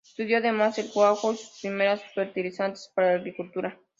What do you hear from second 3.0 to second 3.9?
la agricultura.